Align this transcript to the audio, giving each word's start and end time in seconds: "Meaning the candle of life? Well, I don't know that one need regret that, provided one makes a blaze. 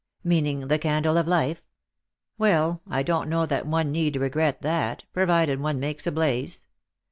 "Meaning 0.33 0.67
the 0.67 0.79
candle 0.79 1.15
of 1.15 1.27
life? 1.27 1.61
Well, 2.35 2.81
I 2.89 3.03
don't 3.03 3.29
know 3.29 3.45
that 3.45 3.67
one 3.67 3.91
need 3.91 4.15
regret 4.15 4.63
that, 4.63 5.05
provided 5.13 5.61
one 5.61 5.79
makes 5.79 6.07
a 6.07 6.11
blaze. 6.11 6.63